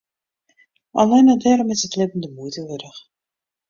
[1.01, 2.99] Allinne dêrom is it libben de muoite wurdich.